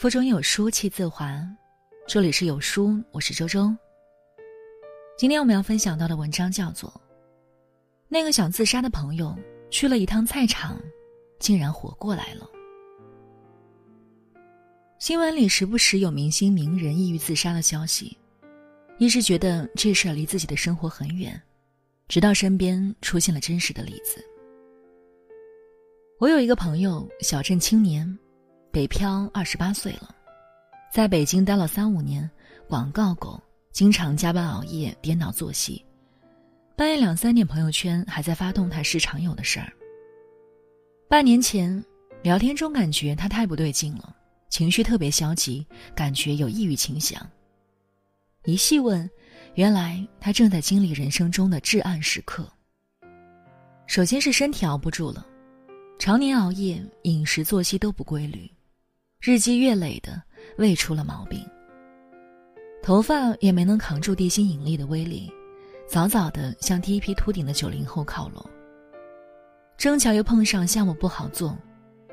[0.00, 1.46] 腹中有书气自华，
[2.08, 3.70] 这里是有书，我是周周。
[5.18, 6.88] 今天我们要分享到的文章叫做
[8.08, 9.36] 《那个想自杀的朋友
[9.70, 10.80] 去了一趟菜场，
[11.38, 12.48] 竟然活过来了》。
[14.98, 18.16] 新闻里时不时有明星名人抑郁自杀的消息，
[18.96, 21.38] 一直觉得这事儿离自己的生活很远，
[22.08, 24.24] 直到身边出现了真实的例子。
[26.18, 28.18] 我有一个朋友，小镇青年。
[28.72, 30.14] 北漂二十八岁了，
[30.92, 32.28] 在北京待了三五年，
[32.68, 33.40] 广告狗，
[33.72, 35.84] 经常加班熬夜，颠倒作息，
[36.76, 39.72] 半夜两三点朋友圈还在发动态是常有的事儿。
[41.08, 41.84] 半年前
[42.22, 44.14] 聊天中感觉他太不对劲了，
[44.50, 47.20] 情绪特别消极，感觉有抑郁倾向。
[48.44, 49.10] 一细问，
[49.56, 52.48] 原来他正在经历人生中的至暗时刻。
[53.88, 55.26] 首先是身体熬不住了，
[55.98, 58.48] 常年熬夜，饮食作息都不规律。
[59.22, 60.22] 日积月累的
[60.56, 61.46] 胃出了毛病，
[62.82, 65.30] 头发也没能扛住地心引力的威力，
[65.86, 68.42] 早早的向第一批秃顶的九零后靠拢。
[69.76, 71.54] 正巧又碰上项目不好做，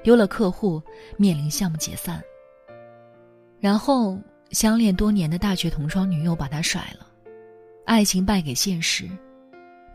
[0.03, 0.83] 丢了客户，
[1.15, 2.21] 面临项目解散。
[3.61, 4.19] 然后
[4.49, 7.07] 相恋多年的大学同窗女友把他甩了，
[7.85, 9.09] 爱情败给现实，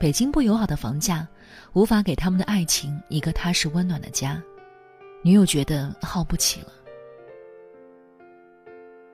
[0.01, 1.29] 北京不友好的房价
[1.75, 4.43] 无法给他们的爱情一个踏实温暖的家，
[5.23, 6.73] 女友觉得耗不起了。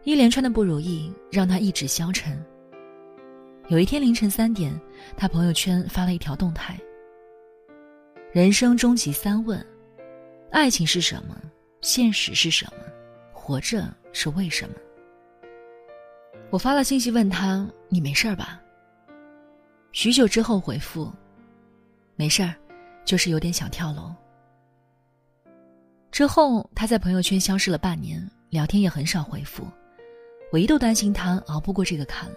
[0.05, 2.43] 一连串的不如意让他意志消沉。
[3.69, 4.73] 有一天凌晨三点，
[5.17, 6.79] 他朋友圈发了一条动态
[8.33, 9.65] ：“人生终极三问，
[10.51, 11.37] 爱情是什么？
[11.83, 12.79] 现实是什么？
[13.33, 14.75] 活着是为什么？”
[16.51, 18.63] 我发了信息问他：“你没事吧？”
[19.93, 21.13] 许久之后回复
[22.17, 22.55] ：“没事儿，
[23.05, 24.15] 就是有点想跳楼。”
[26.11, 29.67] 之后他在朋友圈消失了半年，聊天也很少回复。
[30.51, 32.37] 我一度担心他熬不过这个坎了。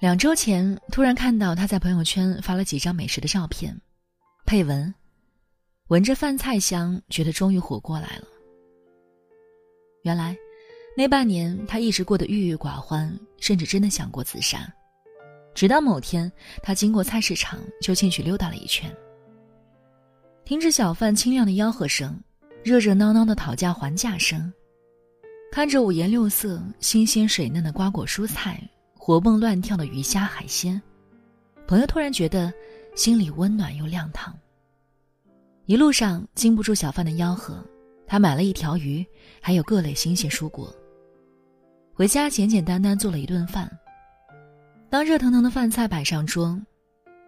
[0.00, 3.78] 两周前，突然看到他在朋友圈发了几张美食的照片，
[4.44, 4.92] 配文
[5.88, 8.24] ：“闻着饭菜香，觉得终于活过来了。”
[10.04, 10.36] 原来，
[10.96, 14.70] 那半年他一直过得郁郁寡欢，甚至真的想过自杀。
[15.54, 16.30] 直到某天，
[16.62, 18.94] 他经过菜市场，就进去溜达了一圈，
[20.44, 22.20] 听着小贩清亮的吆喝声，
[22.62, 24.52] 热热闹闹的讨价还价声。
[25.54, 28.60] 看着五颜六色、新鲜水嫩的瓜果蔬菜，
[28.98, 30.82] 活蹦乱跳的鱼虾海鲜，
[31.64, 32.52] 朋友突然觉得
[32.96, 34.36] 心里温暖又亮堂。
[35.66, 37.64] 一路上经不住小贩的吆喝，
[38.04, 39.06] 他买了一条鱼，
[39.40, 40.74] 还有各类新鲜蔬果。
[41.92, 43.70] 回家简简单单做了一顿饭。
[44.90, 46.60] 当热腾腾的饭菜摆上桌，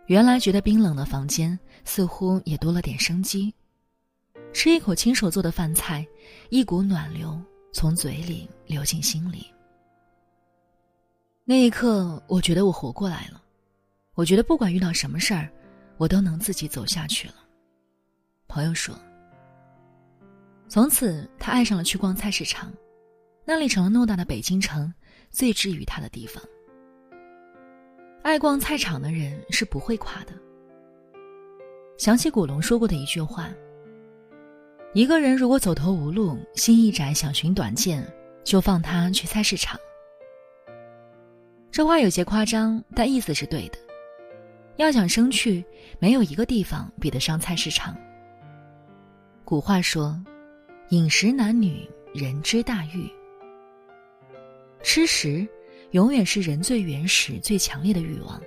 [0.07, 3.55] 原来觉得冰冷的房间似乎也多了点生机。
[4.53, 6.05] 吃一口亲手做的饭菜，
[6.51, 7.41] 一股暖流。
[7.77, 9.53] 从嘴里流进心里。
[11.45, 13.43] 那一刻，我觉得我活过来了。
[14.15, 15.51] 我觉得不管遇到什么事儿，
[15.99, 17.35] 我都能自己走下去了。
[18.49, 18.99] 朋友说，
[20.67, 22.73] 从此他爱上了去逛菜市场，
[23.45, 24.91] 那里成了偌大的北京城
[25.31, 26.43] 最治愈他的地方。
[28.23, 30.33] 爱逛菜场的人是不会垮的。
[31.99, 33.51] 想起古龙说过的一句话。
[34.95, 38.07] 一个人如果走投无路，心一窄，想寻短见，
[38.45, 39.79] 就放他去菜市场。
[41.71, 43.79] 这话有些夸张，但意思是对的。
[44.77, 45.65] 要想生趣，
[45.99, 47.95] 没有一个地方比得上菜市场。
[49.45, 50.19] 古话说
[50.89, 53.11] ：“饮食男女，人之大欲。”
[54.83, 55.47] 吃食，
[55.91, 58.41] 永远是人最原始、最强烈的欲望。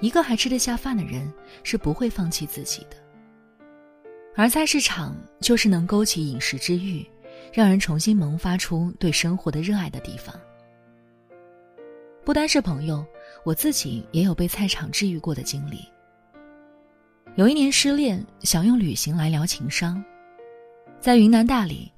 [0.00, 1.32] 一个还吃得下饭的人，
[1.62, 2.96] 是不会放弃自己的。
[4.36, 7.06] 而菜市场就是能勾起饮食之欲，
[7.52, 10.34] 让人重新萌发出对生活的热爱的地方。
[12.24, 13.06] 不单是朋友，
[13.44, 15.88] 我自己也有被菜场治愈过的经历。
[17.36, 20.02] 有一年失恋，想用旅行来疗情伤，
[20.98, 21.92] 在云南大理，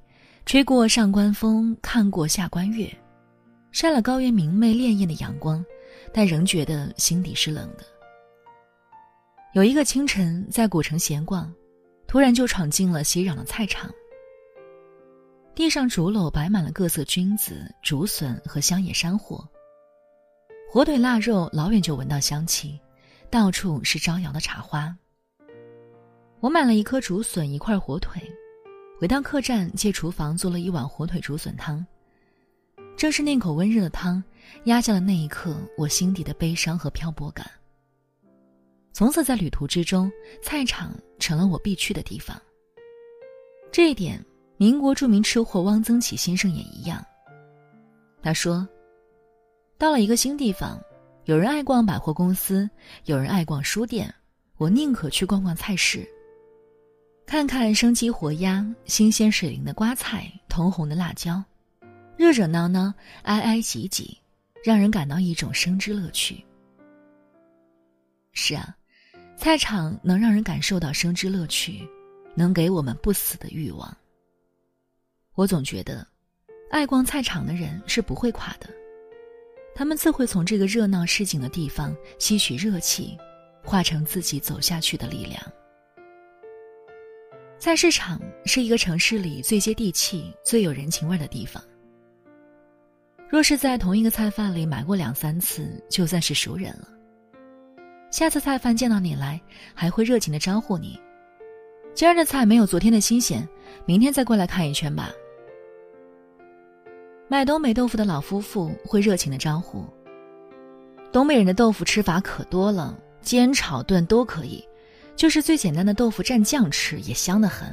[0.45, 2.87] 吹过上关风，看过下关月，
[3.71, 5.65] 晒了高原明媚潋滟的阳光，
[6.13, 7.83] 但仍觉得心底是冷的。
[9.53, 11.51] 有一个清晨，在古城闲逛。
[12.07, 13.91] 突然就闯进了熙攘的菜场，
[15.53, 19.45] 地上竹篓摆满了各色菌子、竹笋和乡野山货。
[20.71, 22.79] 火腿腊肉老远就闻到香气，
[23.29, 24.95] 到处是招摇的茶花。
[26.39, 28.21] 我买了一颗竹笋，一块火腿，
[28.99, 31.85] 回到客栈借厨房做了一碗火腿竹笋汤。
[32.95, 34.23] 正是那口温热的汤，
[34.63, 37.49] 压下了那一刻我心底的悲伤和漂泊感。
[38.97, 40.11] 从此，在旅途之中，
[40.41, 42.35] 菜场成了我必去的地方。
[43.71, 44.19] 这一点，
[44.57, 47.05] 民国著名吃货汪曾祺先生也一样。
[48.23, 48.67] 他说
[49.77, 50.81] ：“到了一个新地方，
[51.25, 52.67] 有人爱逛百货公司，
[53.05, 54.11] 有人爱逛书店，
[54.57, 56.03] 我宁可去逛逛菜市，
[57.27, 61.39] 看看生机活鸭、新鲜水灵的瓜菜、通红的辣椒，
[62.17, 62.91] 热热闹闹、
[63.21, 64.17] 挨挨挤挤，
[64.63, 66.43] 让人感到一种生之乐趣。”
[68.33, 68.75] 是啊，
[69.37, 71.87] 菜场能让人感受到生之乐趣，
[72.35, 73.95] 能给我们不死的欲望。
[75.35, 76.05] 我总觉得，
[76.71, 78.67] 爱逛菜场的人是不会垮的，
[79.75, 83.15] 他们自会从这个热闹市井的地方吸取热气，
[83.63, 85.39] 化成自己走下去的力量。
[87.59, 91.63] 菜市场是一个城市里最接地气、最有人情味的地方。
[93.29, 96.96] 若是在同一个菜贩里买过两三次，就算是熟人了。
[98.09, 99.39] 下次菜贩见到你来，
[99.73, 100.99] 还会热情的招呼你
[101.93, 103.47] ：“今儿的菜没有昨天的新鲜，
[103.85, 105.11] 明天再过来看一圈吧。”
[107.27, 109.85] 卖东北豆腐的老夫妇会热情的招呼。
[111.11, 114.63] 东北人的豆腐吃法可多了，煎、炒、炖都可以，
[115.15, 117.69] 就是最简单的豆腐蘸酱吃也香得很。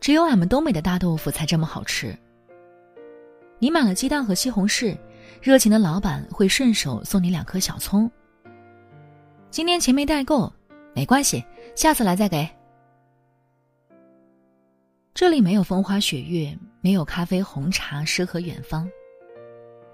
[0.00, 2.16] 只有俺们东北的大豆腐才这么好吃。
[3.58, 4.96] 你买了鸡蛋和西红柿，
[5.42, 8.08] 热情的老板会顺手送你两颗小葱。
[9.50, 10.52] 今天钱没带够，
[10.94, 11.42] 没关系，
[11.74, 12.48] 下次来再给。
[15.14, 18.88] 这里没有风花雪月，没有咖啡红茶诗和远方。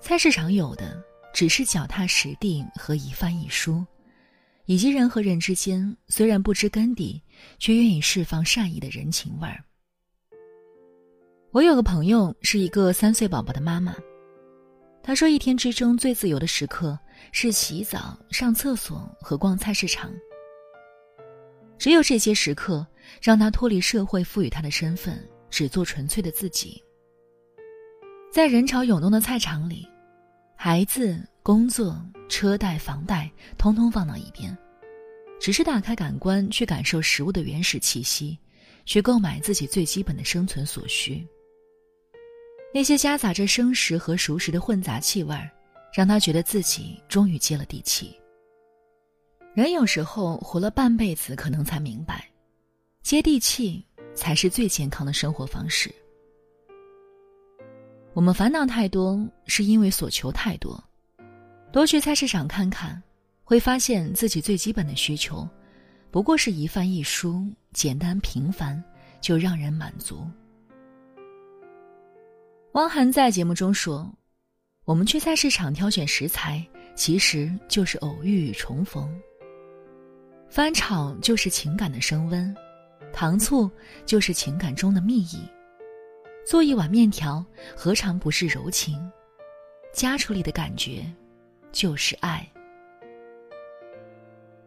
[0.00, 1.02] 菜市场有的
[1.32, 3.82] 只是脚踏实地和一饭一蔬，
[4.66, 7.22] 以及人和人之间虽然不知根底，
[7.58, 9.64] 却愿意释放善意的人情味儿。
[11.52, 13.94] 我有个朋友是一个三岁宝宝的妈妈，
[15.04, 16.98] 他说一天之中最自由的时刻
[17.30, 20.10] 是洗澡、上厕所和逛菜市场。
[21.78, 22.84] 只有这些时刻。
[23.20, 26.82] 让他脱离社会赋予他的身份，只做纯粹的自己。
[28.32, 29.86] 在人潮涌动的菜场里，
[30.56, 34.56] 孩子、工作、车贷、房贷，通通放到一边，
[35.38, 38.38] 只是打开感官去感受食物的原始气息，
[38.86, 41.26] 去购买自己最基本的生存所需。
[42.75, 45.49] 那些夹杂着生食和熟食的混杂气味儿，
[45.93, 48.19] 让他觉得自己终于接了地气。
[49.55, 52.29] 人有时候活了半辈子，可能才明白。
[53.00, 55.88] 接地气才是最健康的生活方式。
[58.12, 60.82] 我们烦恼太多，是因为所求太多。
[61.71, 63.00] 多去菜市场看看，
[63.44, 65.49] 会发现自己最基本的需求，
[66.11, 68.82] 不过是一饭一蔬，简单平凡，
[69.21, 70.29] 就让人满足。
[72.75, 74.12] 汪涵在节目中说
[74.85, 76.61] ：“我们去菜市场挑选食材，
[76.97, 79.09] 其实就是偶遇与重逢。
[80.49, 82.53] 翻炒就是情感的升温。”
[83.15, 83.71] 糖醋
[84.05, 85.49] 就是情感中的蜜意，
[86.44, 87.44] 做一碗面条
[87.76, 89.09] 何尝不是柔情？
[89.93, 91.06] 夹出里的感觉，
[91.71, 92.44] 就是爱。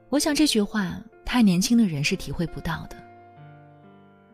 [0.07, 2.95] 我想这句话太年轻的人是体会不到的。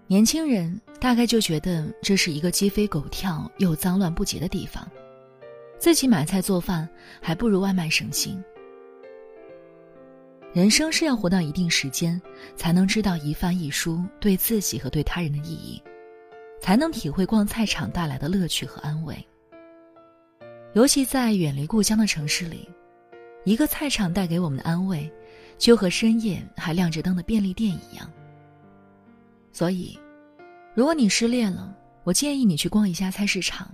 [0.08, 4.88] 年轻人大概就觉得这是一个鸡飞狗跳又脏乱不洁的地方，
[5.80, 6.88] 自己买菜做饭
[7.22, 8.44] 还不如外卖省心。
[10.54, 12.22] 人生是要活到一定时间，
[12.56, 15.82] 才能知道一饭一蔬对自己和对他人的意义，
[16.62, 19.16] 才能体会逛菜场带来的乐趣和安慰。
[20.74, 22.70] 尤其在远离故乡的城市里，
[23.46, 25.12] 一个菜场带给我们的安慰，
[25.58, 28.08] 就和深夜还亮着灯的便利店一样。
[29.54, 29.98] 所以，
[30.74, 33.70] 如果你失恋了，我建议你去逛一下菜市场，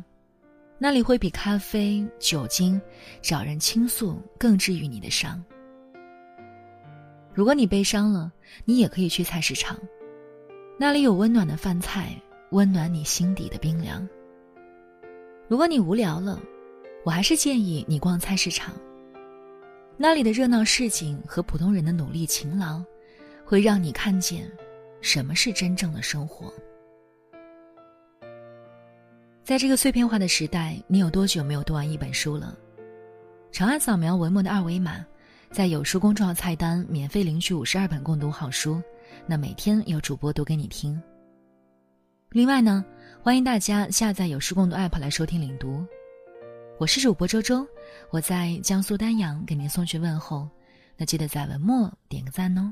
[0.78, 2.80] 那里会比咖啡、酒精、
[3.22, 5.42] 找人倾诉更治愈你的伤。
[7.34, 8.30] 如果你悲伤了，
[8.66, 9.80] 你也可以去菜市场，
[10.78, 12.14] 那里有温暖的饭菜，
[12.52, 14.06] 温暖你心底的冰凉。
[15.48, 16.40] 如果你无聊了，
[17.06, 18.76] 我还是建议你逛菜市场，
[19.96, 22.84] 那里的热闹市井和普通人的努力勤劳，
[23.46, 24.52] 会让你看见
[25.02, 26.54] 什么是真正的生活。
[29.44, 32.56] 在这个碎片化的时代，你有多久没有读完一本书了？
[33.52, 35.06] 长按扫描文末的二维码。
[35.52, 38.80] 在有书公众号菜单免费领取五十二本共读好书，
[39.26, 41.02] 那每天有主播读给你听。
[42.30, 42.86] 另外呢，
[43.24, 45.84] 欢迎大家下载有书共读 app 来收听领读。
[46.78, 47.68] 我是主播周周，
[48.12, 50.48] 我在江苏丹阳给您送去问候，
[50.96, 52.72] 那记得在文末点个赞哦。